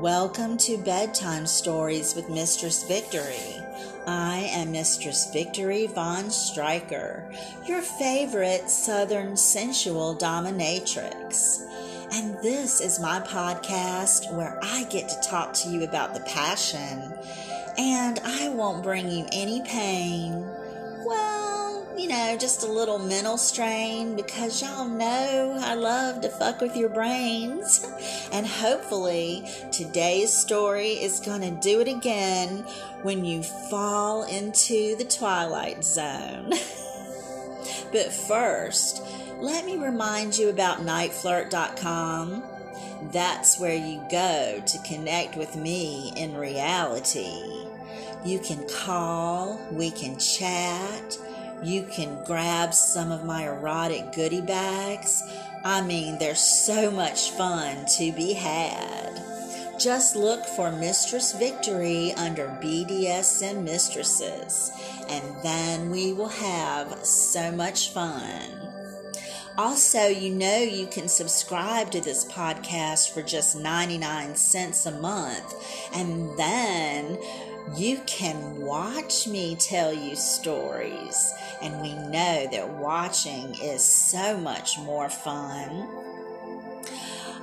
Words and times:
Welcome 0.00 0.58
to 0.58 0.76
Bedtime 0.76 1.46
Stories 1.46 2.14
with 2.14 2.28
Mistress 2.28 2.84
Victory. 2.84 3.56
I 4.06 4.50
am 4.52 4.72
Mistress 4.72 5.30
Victory 5.32 5.86
Von 5.86 6.30
Stryker, 6.30 7.32
your 7.64 7.80
favorite 7.80 8.68
Southern 8.68 9.38
sensual 9.38 10.14
dominatrix. 10.14 11.62
And 12.12 12.36
this 12.42 12.82
is 12.82 13.00
my 13.00 13.20
podcast 13.20 14.30
where 14.36 14.60
I 14.62 14.84
get 14.90 15.08
to 15.08 15.20
talk 15.26 15.54
to 15.54 15.70
you 15.70 15.82
about 15.84 16.12
the 16.12 16.20
passion, 16.20 17.14
and 17.78 18.20
I 18.22 18.50
won't 18.50 18.82
bring 18.82 19.10
you 19.10 19.24
any 19.32 19.62
pain. 19.62 20.46
Well, 21.06 21.45
you 21.96 22.08
know, 22.08 22.36
just 22.38 22.62
a 22.62 22.70
little 22.70 22.98
mental 22.98 23.38
strain 23.38 24.16
because 24.16 24.60
y'all 24.60 24.86
know 24.86 25.56
I 25.60 25.74
love 25.74 26.20
to 26.20 26.28
fuck 26.28 26.60
with 26.60 26.76
your 26.76 26.90
brains. 26.90 27.86
And 28.32 28.46
hopefully, 28.46 29.48
today's 29.72 30.32
story 30.32 30.90
is 30.90 31.20
going 31.20 31.40
to 31.40 31.50
do 31.50 31.80
it 31.80 31.88
again 31.88 32.64
when 33.02 33.24
you 33.24 33.42
fall 33.42 34.24
into 34.24 34.96
the 34.96 35.04
twilight 35.04 35.84
zone. 35.84 36.50
but 37.92 38.12
first, 38.12 39.02
let 39.38 39.64
me 39.64 39.76
remind 39.76 40.36
you 40.36 40.50
about 40.50 40.78
niteflirt.com. 40.80 42.42
That's 43.10 43.58
where 43.58 43.76
you 43.76 44.02
go 44.10 44.62
to 44.66 44.78
connect 44.82 45.36
with 45.36 45.56
me 45.56 46.12
in 46.16 46.36
reality. 46.36 47.66
You 48.24 48.38
can 48.38 48.66
call, 48.68 49.60
we 49.70 49.90
can 49.90 50.18
chat 50.18 51.18
you 51.62 51.84
can 51.84 52.22
grab 52.24 52.74
some 52.74 53.10
of 53.10 53.24
my 53.24 53.44
erotic 53.44 54.12
goodie 54.12 54.40
bags. 54.40 55.22
I 55.64 55.80
mean, 55.82 56.18
there's 56.18 56.40
so 56.40 56.90
much 56.90 57.30
fun 57.32 57.86
to 57.98 58.12
be 58.12 58.32
had. 58.32 59.22
Just 59.78 60.16
look 60.16 60.44
for 60.44 60.72
Mistress 60.72 61.32
Victory 61.32 62.12
under 62.16 62.46
BDSM 62.62 63.62
Mistresses, 63.62 64.70
and 65.08 65.24
then 65.42 65.90
we 65.90 66.12
will 66.14 66.28
have 66.28 67.04
so 67.04 67.52
much 67.52 67.90
fun. 67.90 68.66
Also, 69.58 70.06
you 70.06 70.30
know 70.34 70.58
you 70.58 70.86
can 70.86 71.08
subscribe 71.08 71.90
to 71.90 72.00
this 72.00 72.24
podcast 72.26 73.12
for 73.12 73.22
just 73.22 73.56
99 73.56 74.34
cents 74.36 74.86
a 74.86 74.92
month, 74.92 75.54
and 75.94 76.38
then 76.38 77.18
you 77.74 78.00
can 78.06 78.60
watch 78.60 79.26
me 79.26 79.56
tell 79.56 79.92
you 79.92 80.14
stories, 80.14 81.32
and 81.60 81.80
we 81.80 81.94
know 81.94 82.46
that 82.52 82.68
watching 82.68 83.54
is 83.56 83.84
so 83.84 84.36
much 84.36 84.78
more 84.78 85.08
fun. 85.08 85.88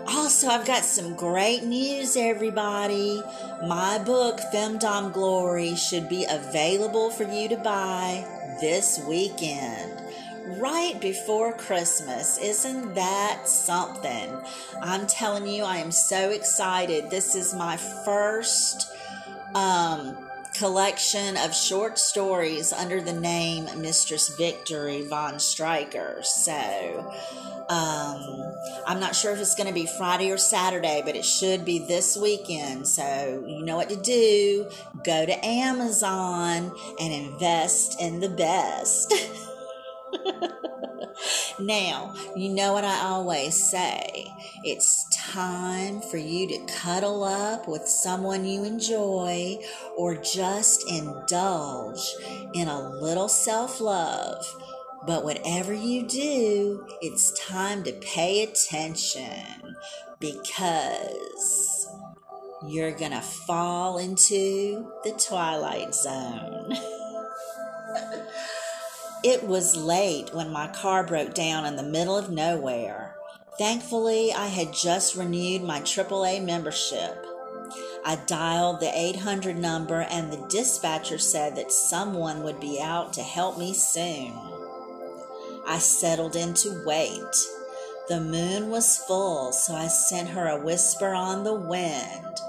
Also, 0.07 0.47
I've 0.47 0.65
got 0.65 0.83
some 0.83 1.15
great 1.15 1.63
news, 1.63 2.15
everybody. 2.17 3.21
My 3.65 3.99
book, 3.99 4.39
Femdom 4.53 5.13
Glory, 5.13 5.75
should 5.75 6.09
be 6.09 6.25
available 6.29 7.09
for 7.09 7.23
you 7.23 7.49
to 7.49 7.57
buy 7.57 8.25
this 8.59 8.99
weekend 9.07 10.01
right 10.59 10.99
before 10.99 11.53
Christmas. 11.53 12.37
Isn't 12.37 12.95
that 12.95 13.47
something? 13.47 14.37
I'm 14.81 15.07
telling 15.07 15.47
you, 15.47 15.63
I 15.63 15.77
am 15.77 15.91
so 15.91 16.31
excited. 16.31 17.09
This 17.09 17.35
is 17.35 17.53
my 17.53 17.77
first 17.77 18.89
um, 19.55 20.17
collection 20.53 21.35
of 21.37 21.55
short 21.55 21.97
stories 21.97 22.71
under 22.71 23.01
the 23.01 23.13
name 23.13 23.65
Mistress 23.81 24.29
Victory 24.35 25.01
Von 25.01 25.39
Stryker. 25.39 26.19
So, 26.23 27.13
um, 27.69 28.53
I'm 28.85 28.99
not 28.99 29.15
sure 29.15 29.31
if 29.31 29.39
it's 29.39 29.55
going 29.55 29.67
to 29.67 29.73
be 29.73 29.85
Friday 29.85 30.31
or 30.31 30.37
Saturday, 30.37 31.01
but 31.03 31.15
it 31.15 31.25
should 31.25 31.65
be 31.65 31.79
this 31.79 32.15
weekend. 32.15 32.87
So, 32.87 33.43
you 33.47 33.63
know 33.63 33.77
what 33.77 33.89
to 33.89 33.95
do. 33.95 34.69
Go 35.03 35.25
to 35.25 35.45
Amazon 35.45 36.71
and 36.99 37.13
invest 37.13 37.99
in 37.99 38.19
the 38.19 38.29
best. 38.29 39.13
now, 41.59 42.13
you 42.35 42.49
know 42.49 42.73
what 42.73 42.83
I 42.83 42.99
always 43.01 43.55
say 43.55 44.33
it's 44.63 45.05
time 45.09 45.99
for 45.99 46.17
you 46.17 46.47
to 46.47 46.73
cuddle 46.73 47.23
up 47.23 47.67
with 47.67 47.85
someone 47.85 48.45
you 48.45 48.63
enjoy 48.63 49.57
or 49.97 50.15
just 50.15 50.89
indulge 50.89 52.15
in 52.53 52.69
a 52.69 52.89
little 53.01 53.27
self 53.27 53.81
love. 53.81 54.45
But 55.05 55.25
whatever 55.25 55.73
you 55.73 56.07
do, 56.07 56.87
it's 57.01 57.37
time 57.37 57.83
to 57.83 57.91
pay 57.91 58.43
attention 58.43 59.75
because 60.19 61.89
you're 62.65 62.93
gonna 62.93 63.21
fall 63.21 63.97
into 63.97 64.89
the 65.03 65.11
twilight 65.11 65.93
zone. 65.93 66.73
It 69.23 69.47
was 69.47 69.77
late 69.77 70.33
when 70.33 70.51
my 70.51 70.67
car 70.67 71.01
broke 71.01 71.33
down 71.33 71.65
in 71.65 71.77
the 71.77 71.83
middle 71.83 72.17
of 72.17 72.29
nowhere. 72.29 73.15
Thankfully, 73.57 74.33
I 74.33 74.47
had 74.47 74.73
just 74.73 75.15
renewed 75.15 75.63
my 75.63 75.79
AAA 75.79 76.43
membership. 76.43 77.25
I 78.03 78.17
dialed 78.27 78.81
the 78.81 78.91
800 78.93 79.57
number, 79.57 80.01
and 80.01 80.29
the 80.29 80.45
dispatcher 80.49 81.17
said 81.17 81.55
that 81.55 81.71
someone 81.71 82.43
would 82.43 82.59
be 82.59 82.81
out 82.81 83.13
to 83.13 83.23
help 83.23 83.57
me 83.57 83.73
soon. 83.73 84.33
I 85.65 85.77
settled 85.79 86.35
in 86.35 86.53
to 86.55 86.83
wait. 86.85 87.47
The 88.09 88.19
moon 88.19 88.69
was 88.69 88.97
full, 88.97 89.53
so 89.53 89.73
I 89.73 89.87
sent 89.87 90.29
her 90.29 90.47
a 90.47 90.61
whisper 90.61 91.13
on 91.13 91.45
the 91.45 91.53
wind, 91.53 92.39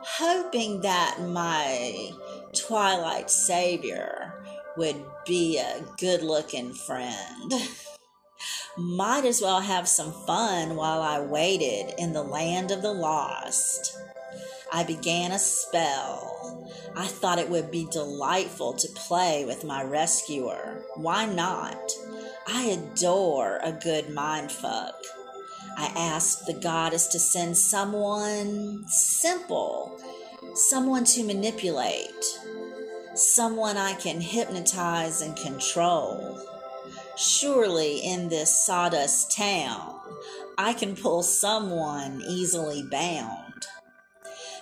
hoping 0.00 0.80
that 0.80 1.20
my 1.20 2.12
twilight 2.54 3.30
savior 3.30 4.33
would 4.76 5.04
be 5.26 5.58
a 5.58 5.84
good 5.98 6.22
looking 6.22 6.74
friend. 6.74 7.52
Might 8.76 9.24
as 9.24 9.40
well 9.40 9.60
have 9.60 9.86
some 9.86 10.12
fun 10.26 10.74
while 10.74 11.00
I 11.00 11.20
waited 11.20 11.94
in 11.96 12.12
the 12.12 12.24
land 12.24 12.70
of 12.70 12.82
the 12.82 12.92
lost. 12.92 13.96
I 14.72 14.82
began 14.82 15.30
a 15.30 15.38
spell. 15.38 16.68
I 16.96 17.06
thought 17.06 17.38
it 17.38 17.48
would 17.48 17.70
be 17.70 17.86
delightful 17.92 18.72
to 18.72 18.88
play 18.94 19.44
with 19.44 19.64
my 19.64 19.84
rescuer. 19.84 20.82
Why 20.96 21.26
not? 21.26 21.92
I 22.48 22.64
adore 22.64 23.60
a 23.62 23.70
good 23.70 24.06
mindfuck. 24.06 24.94
I 25.76 25.92
asked 25.96 26.46
the 26.46 26.54
goddess 26.54 27.06
to 27.08 27.18
send 27.18 27.56
someone 27.56 28.84
simple, 28.88 30.00
someone 30.54 31.04
to 31.04 31.24
manipulate, 31.24 32.24
someone 33.14 33.76
I 33.76 33.94
can 33.94 34.20
hypnotize 34.20 35.20
and 35.20 35.36
control. 35.36 36.40
Surely 37.16 37.98
in 37.98 38.28
this 38.28 38.64
sawdust 38.64 39.36
town, 39.36 40.00
I 40.58 40.72
can 40.72 40.96
pull 40.96 41.22
someone 41.22 42.22
easily 42.26 42.82
bound. 42.82 43.66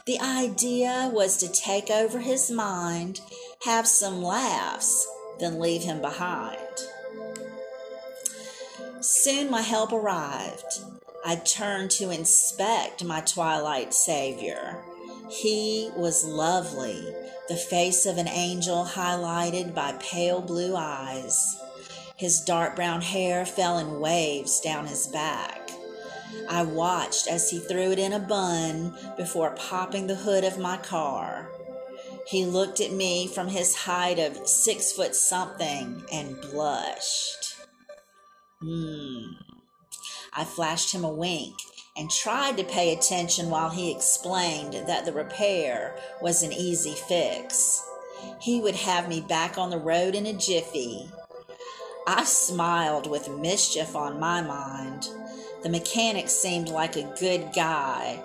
The 0.05 0.21
idea 0.21 1.11
was 1.13 1.37
to 1.39 1.53
take 1.53 1.91
over 1.91 2.19
his 2.19 2.51
mind, 2.51 3.21
have 3.65 3.87
some 3.87 4.23
laughs, 4.23 5.07
then 5.39 5.61
leave 5.61 5.83
him 5.83 6.01
behind. 6.01 6.59
Soon 9.01 9.51
my 9.51 9.63
help 9.63 9.93
arrived. 9.93 10.81
I 11.25 11.37
turned 11.37 11.91
to 11.93 12.11
inspect 12.11 13.05
my 13.05 13.21
twilight 13.21 13.95
savior. 13.95 14.83
He 15.31 15.91
was 15.97 16.25
lovely, 16.25 17.15
the 17.53 17.59
face 17.59 18.07
of 18.07 18.17
an 18.17 18.29
angel 18.29 18.83
highlighted 18.83 19.75
by 19.75 19.93
pale 20.01 20.41
blue 20.41 20.75
eyes. 20.75 21.61
His 22.17 22.41
dark 22.41 22.75
brown 22.77 23.03
hair 23.03 23.45
fell 23.45 23.77
in 23.77 24.01
waves 24.01 24.59
down 24.63 24.87
his 24.87 25.07
back. 25.09 25.71
I 26.49 26.63
watched 26.63 27.29
as 27.29 27.51
he 27.51 27.59
threw 27.59 27.93
it 27.93 27.99
in 27.99 28.15
a 28.15 28.19
bun 28.19 28.97
before 29.19 29.51
popping 29.51 30.07
the 30.07 30.15
hood 30.15 30.45
of 30.45 30.59
my 30.59 30.79
car. 30.79 31.51
He 32.27 32.47
looked 32.47 32.81
at 32.81 32.91
me 32.91 33.27
from 33.27 33.49
his 33.49 33.77
height 33.77 34.19
of 34.19 34.49
six 34.49 34.91
foot 34.91 35.15
something 35.15 36.05
and 36.11 36.41
blushed. 36.41 37.57
Hmm. 38.63 39.25
I 40.33 40.45
flashed 40.45 40.95
him 40.95 41.05
a 41.05 41.13
wink 41.13 41.57
and 41.97 42.11
tried 42.11 42.57
to 42.57 42.65
pay 42.65 42.93
attention 42.93 43.51
while 43.51 43.71
he 43.71 43.91
explained 43.91 44.75
that 44.87 45.05
the 45.05 45.13
repair 45.13 45.97
was 46.21 46.43
an 46.43 46.53
easy 46.53 46.95
fix. 46.95 47.83
He 48.41 48.61
would 48.61 48.77
have 48.77 49.09
me 49.09 49.21
back 49.21 49.59
on 49.59 49.71
the 49.71 49.79
road 49.79 50.15
in 50.15 50.27
a 50.27 50.33
jiffy. 50.33 51.09
I 52.07 52.25
smiled 52.25 53.09
with 53.09 53.29
mischief 53.31 53.95
on 53.95 54.19
my 54.19 54.41
mind. 54.43 55.09
The 55.63 55.69
mechanic 55.69 56.29
seemed 56.29 56.69
like 56.69 56.97
a 56.97 57.15
good 57.21 57.51
guy. 57.55 58.23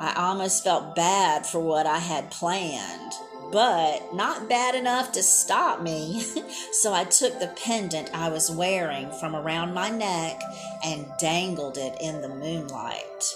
I 0.00 0.14
almost 0.14 0.64
felt 0.64 0.96
bad 0.96 1.46
for 1.46 1.60
what 1.60 1.86
I 1.86 1.98
had 1.98 2.30
planned 2.30 3.12
but 3.52 4.14
not 4.14 4.48
bad 4.48 4.74
enough 4.74 5.12
to 5.12 5.22
stop 5.22 5.82
me. 5.82 6.22
so 6.72 6.92
I 6.92 7.04
took 7.04 7.38
the 7.38 7.52
pendant 7.64 8.10
I 8.14 8.28
was 8.28 8.50
wearing 8.50 9.10
from 9.12 9.34
around 9.34 9.74
my 9.74 9.90
neck 9.90 10.40
and 10.84 11.06
dangled 11.18 11.78
it 11.78 11.96
in 12.00 12.20
the 12.20 12.28
moonlight. 12.28 13.34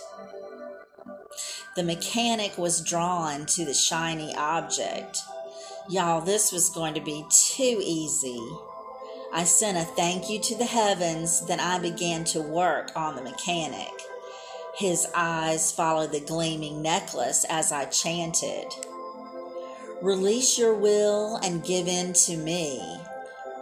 The 1.76 1.82
mechanic 1.82 2.56
was 2.56 2.81
drawn 2.81 3.46
to 3.46 3.64
the 3.64 3.75
shiny 3.75 4.34
object. 4.37 5.19
Y'all, 5.88 6.20
this 6.20 6.52
was 6.52 6.70
going 6.70 6.94
to 6.94 7.00
be 7.00 7.25
too 7.31 7.81
easy. 7.82 8.40
I 9.32 9.43
sent 9.43 9.76
a 9.76 9.82
thank 9.82 10.31
you 10.31 10.40
to 10.40 10.56
the 10.56 10.64
heavens, 10.64 11.44
then 11.46 11.58
I 11.58 11.81
began 11.81 12.22
to 12.26 12.40
work 12.40 12.93
on 12.94 13.16
the 13.16 13.22
mechanic. 13.22 13.90
His 14.76 15.08
eyes 15.14 15.72
followed 15.72 16.12
the 16.12 16.20
gleaming 16.20 16.81
necklace 16.82 17.44
as 17.49 17.72
I 17.72 17.87
chanted. 17.87 18.66
Release 20.04 20.58
your 20.58 20.74
will 20.74 21.36
and 21.36 21.64
give 21.64 21.88
in 21.88 22.12
to 22.12 22.36
me. 22.36 23.00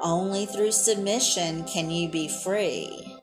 Only 0.00 0.44
through 0.44 0.72
submission 0.72 1.62
can 1.66 1.88
you 1.88 2.08
be 2.08 2.26
free. 2.26 3.16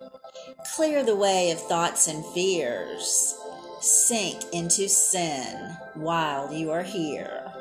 Clear 0.73 1.03
the 1.03 1.17
way 1.17 1.51
of 1.51 1.59
thoughts 1.59 2.07
and 2.07 2.25
fears. 2.27 3.35
Sink 3.81 4.45
into 4.53 4.87
sin 4.87 5.75
while 5.95 6.53
you 6.53 6.71
are 6.71 6.83
here. 6.83 7.51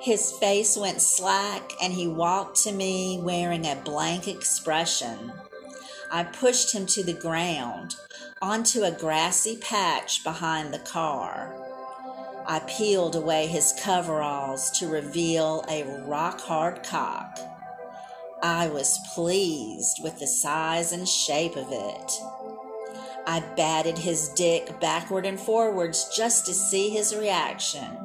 His 0.00 0.30
face 0.38 0.76
went 0.76 1.02
slack 1.02 1.72
and 1.82 1.92
he 1.92 2.06
walked 2.06 2.62
to 2.62 2.70
me 2.70 3.18
wearing 3.20 3.66
a 3.66 3.74
blank 3.74 4.28
expression. 4.28 5.32
I 6.12 6.22
pushed 6.22 6.72
him 6.72 6.86
to 6.86 7.02
the 7.02 7.12
ground, 7.12 7.96
onto 8.40 8.84
a 8.84 8.92
grassy 8.92 9.56
patch 9.56 10.22
behind 10.22 10.72
the 10.72 10.78
car. 10.78 11.65
I 12.48 12.60
peeled 12.60 13.16
away 13.16 13.48
his 13.48 13.74
coveralls 13.82 14.70
to 14.78 14.86
reveal 14.86 15.64
a 15.68 15.82
rock 16.06 16.40
hard 16.40 16.84
cock. 16.84 17.40
I 18.40 18.68
was 18.68 19.00
pleased 19.14 20.00
with 20.00 20.20
the 20.20 20.28
size 20.28 20.92
and 20.92 21.08
shape 21.08 21.56
of 21.56 21.66
it. 21.72 22.12
I 23.26 23.40
batted 23.56 23.98
his 23.98 24.28
dick 24.28 24.78
backward 24.78 25.26
and 25.26 25.40
forwards 25.40 26.08
just 26.16 26.46
to 26.46 26.54
see 26.54 26.90
his 26.90 27.16
reaction. 27.16 27.98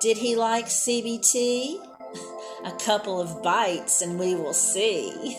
Did 0.00 0.16
he 0.16 0.34
like 0.34 0.66
CBT? 0.66 1.76
A 2.64 2.72
couple 2.84 3.20
of 3.20 3.42
bites 3.42 4.00
and 4.00 4.18
we 4.18 4.34
will 4.34 4.54
see. 4.54 5.38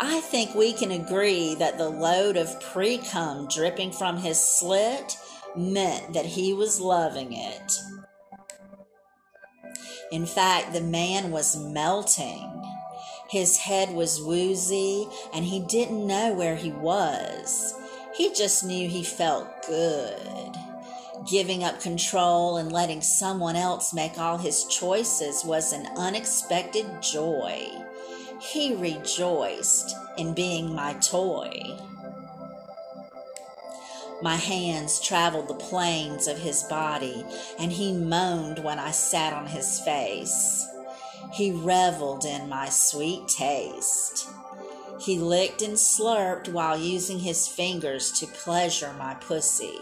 I 0.00 0.20
think 0.20 0.54
we 0.54 0.72
can 0.72 0.90
agree 0.90 1.54
that 1.56 1.76
the 1.76 1.90
load 1.90 2.38
of 2.38 2.60
pre 2.62 2.96
cum 2.96 3.46
dripping 3.48 3.92
from 3.92 4.16
his 4.16 4.40
slit 4.40 5.18
meant 5.56 6.12
that 6.12 6.26
he 6.26 6.52
was 6.52 6.80
loving 6.80 7.32
it. 7.32 7.78
In 10.12 10.26
fact, 10.26 10.72
the 10.72 10.80
man 10.80 11.30
was 11.30 11.56
melting. 11.56 12.52
His 13.28 13.58
head 13.58 13.92
was 13.92 14.22
woozy 14.22 15.08
and 15.34 15.44
he 15.44 15.60
didn't 15.60 16.06
know 16.06 16.32
where 16.32 16.56
he 16.56 16.70
was. 16.70 17.74
He 18.14 18.32
just 18.32 18.64
knew 18.64 18.88
he 18.88 19.02
felt 19.02 19.66
good. 19.66 20.56
Giving 21.28 21.64
up 21.64 21.80
control 21.80 22.56
and 22.56 22.70
letting 22.70 23.02
someone 23.02 23.56
else 23.56 23.92
make 23.92 24.16
all 24.16 24.38
his 24.38 24.64
choices 24.64 25.44
was 25.44 25.72
an 25.72 25.88
unexpected 25.96 26.86
joy. 27.02 27.68
He 28.40 28.76
rejoiced 28.76 29.96
in 30.16 30.34
being 30.34 30.72
my 30.72 30.94
toy. 30.94 31.76
My 34.22 34.36
hands 34.36 35.00
traveled 35.00 35.48
the 35.48 35.54
planes 35.54 36.26
of 36.26 36.38
his 36.38 36.62
body, 36.64 37.24
and 37.58 37.70
he 37.72 37.92
moaned 37.92 38.64
when 38.64 38.78
I 38.78 38.90
sat 38.90 39.32
on 39.32 39.46
his 39.46 39.80
face. 39.80 40.66
He 41.32 41.52
reveled 41.52 42.24
in 42.24 42.48
my 42.48 42.68
sweet 42.68 43.28
taste. 43.28 44.28
He 45.00 45.18
licked 45.18 45.60
and 45.60 45.74
slurped 45.74 46.48
while 46.48 46.78
using 46.78 47.18
his 47.18 47.46
fingers 47.46 48.10
to 48.12 48.26
pleasure 48.26 48.94
my 48.94 49.14
pussy. 49.14 49.78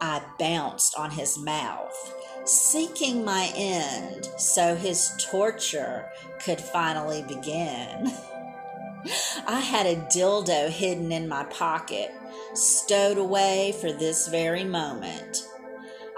I 0.00 0.22
bounced 0.38 0.96
on 0.96 1.10
his 1.10 1.38
mouth, 1.38 2.14
seeking 2.44 3.24
my 3.24 3.52
end 3.54 4.28
so 4.38 4.74
his 4.74 5.12
torture 5.18 6.10
could 6.42 6.60
finally 6.60 7.22
begin. 7.22 8.12
I 9.46 9.60
had 9.60 9.86
a 9.86 9.96
dildo 9.96 10.68
hidden 10.68 11.12
in 11.12 11.28
my 11.28 11.44
pocket, 11.44 12.12
stowed 12.54 13.18
away 13.18 13.74
for 13.80 13.92
this 13.92 14.28
very 14.28 14.64
moment. 14.64 15.46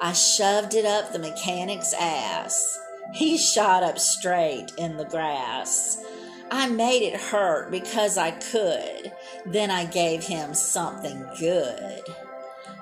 I 0.00 0.12
shoved 0.12 0.74
it 0.74 0.84
up 0.84 1.12
the 1.12 1.18
mechanic's 1.18 1.94
ass. 1.94 2.78
He 3.14 3.36
shot 3.36 3.82
up 3.82 3.98
straight 3.98 4.72
in 4.78 4.96
the 4.96 5.04
grass. 5.04 6.02
I 6.50 6.68
made 6.68 7.02
it 7.02 7.20
hurt 7.20 7.70
because 7.70 8.18
I 8.18 8.32
could. 8.32 9.12
Then 9.46 9.70
I 9.70 9.84
gave 9.84 10.24
him 10.24 10.54
something 10.54 11.24
good. 11.38 12.02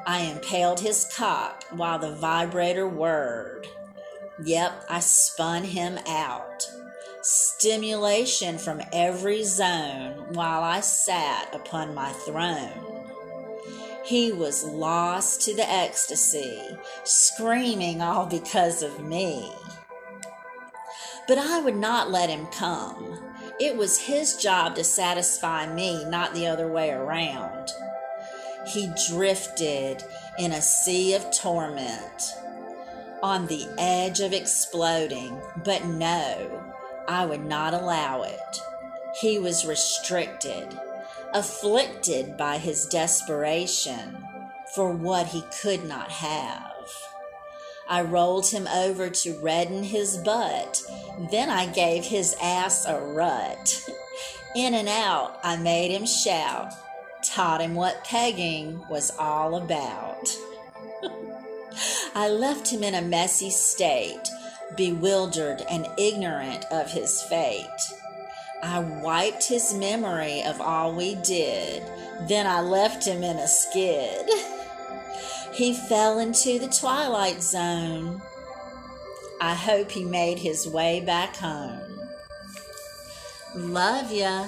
I 0.07 0.21
impaled 0.21 0.81
his 0.81 1.11
cock 1.17 1.65
while 1.71 1.99
the 1.99 2.15
vibrator 2.15 2.89
whirred. 2.89 3.67
Yep, 4.43 4.87
I 4.89 5.01
spun 5.01 5.65
him 5.65 5.99
out 6.09 6.67
stimulation 7.23 8.57
from 8.57 8.81
every 8.93 9.45
zone 9.45 10.33
while 10.33 10.63
I 10.63 10.81
sat 10.81 11.55
upon 11.55 11.95
my 11.95 12.13
throne. 12.13 12.90
He 14.11 14.33
was 14.33 14.65
lost 14.65 15.41
to 15.43 15.55
the 15.55 15.71
ecstasy, 15.71 16.77
screaming 17.05 18.03
all 18.03 18.27
because 18.27 18.83
of 18.83 19.07
me. 19.07 19.53
But 21.29 21.39
I 21.39 21.61
would 21.61 21.77
not 21.77 22.11
let 22.11 22.29
him 22.29 22.47
come. 22.47 23.21
It 23.61 23.77
was 23.77 24.01
his 24.01 24.35
job 24.35 24.75
to 24.75 24.83
satisfy 24.83 25.73
me, 25.73 26.05
not 26.07 26.35
the 26.35 26.49
other 26.49 26.67
way 26.67 26.91
around. 26.91 27.69
He 28.67 28.91
drifted 29.09 30.03
in 30.41 30.51
a 30.51 30.61
sea 30.61 31.15
of 31.15 31.31
torment, 31.31 32.35
on 33.23 33.47
the 33.47 33.69
edge 33.79 34.19
of 34.19 34.33
exploding, 34.33 35.41
but 35.65 35.85
no, 35.85 36.75
I 37.07 37.27
would 37.27 37.45
not 37.45 37.75
allow 37.75 38.25
it. 38.25 38.61
He 39.21 39.39
was 39.39 39.65
restricted, 39.65 40.77
afflicted 41.35 42.37
by 42.37 42.59
his 42.59 42.87
desperation 42.87 44.17
for 44.75 44.93
what 44.93 45.29
he 45.29 45.43
could 45.63 45.85
not 45.85 46.11
have. 46.11 46.85
I 47.89 48.03
rolled 48.03 48.47
him 48.47 48.69
over 48.69 49.11
to 49.11 49.41
redden 49.41 49.83
his 49.83 50.17
butt. 50.19 50.83
Then 51.31 51.51
I 51.51 51.67
gave 51.67 52.05
his 52.05 52.37
ass 52.41 52.87
a 52.87 53.01
rut. 53.01 53.89
In 54.55 54.75
and 54.75 54.89
out, 54.89 55.41
I 55.43 55.57
made 55.57 55.91
him 55.91 56.07
shout, 56.07 56.73
taught 57.25 57.61
him 57.61 57.75
what 57.75 58.05
pegging 58.05 58.81
was 58.89 59.11
all 59.19 59.57
about. 59.57 60.37
I 62.15 62.29
left 62.29 62.71
him 62.71 62.85
in 62.85 62.95
a 62.95 63.03
messy 63.03 63.51
state 63.51 64.29
bewildered 64.77 65.63
and 65.69 65.87
ignorant 65.99 66.65
of 66.71 66.91
his 66.91 67.23
fate. 67.23 67.67
I 68.63 68.81
wiped 68.81 69.49
his 69.49 69.75
memory 69.75 70.43
of 70.43 70.61
all 70.61 70.95
we 70.95 71.15
did, 71.17 71.83
then 72.29 72.47
I 72.47 72.61
left 72.61 73.07
him 73.07 73.23
in 73.23 73.37
a 73.39 73.49
skid. 73.49 74.29
He 75.53 75.75
fell 75.75 76.19
into 76.21 76.59
the 76.59 76.69
twilight 76.69 77.43
zone. 77.43 78.23
I 79.41 79.55
hope 79.55 79.91
he 79.91 80.05
made 80.05 80.39
his 80.39 80.67
way 80.69 81.01
back 81.01 81.37
home. 81.37 82.09
Love 83.55 84.13
ya. 84.13 84.47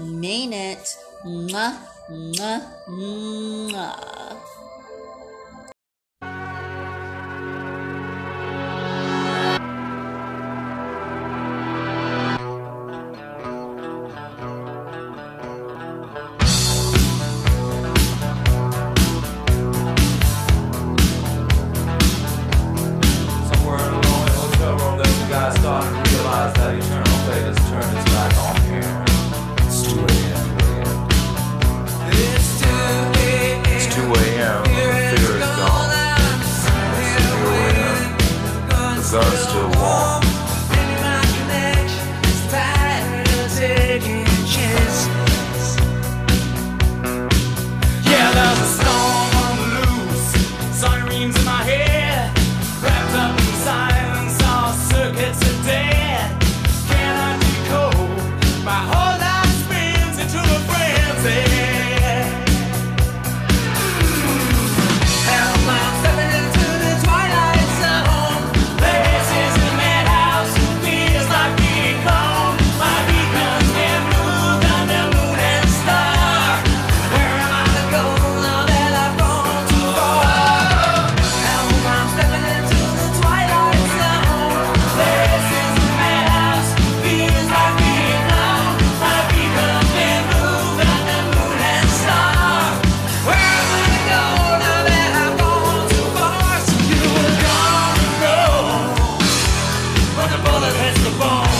Mean 0.00 0.52
it. 0.52 0.96
Mwah, 1.24 1.76
mwah, 2.08 2.62
mwah. 2.88 4.25
sun's 39.22 39.38
still 39.48 39.75
the 100.30 100.38
bullet 100.46 100.74
hits 100.82 101.00
the 101.04 101.10
bone. 101.18 101.56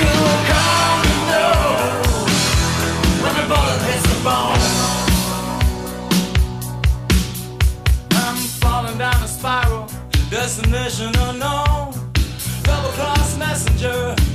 you 0.00 0.12
come 0.50 1.00
to 1.06 1.16
know 1.30 1.56
bullet 3.48 3.82
hits 3.88 4.06
the 4.12 4.18
bone. 4.26 4.62
I'm 8.22 8.36
falling 8.62 8.98
down 8.98 9.22
a 9.22 9.28
spiral, 9.28 9.86
destination 10.30 11.12
unknown. 11.16 11.92
Double 12.62 12.90
cross 12.90 13.36
messenger. 13.38 14.25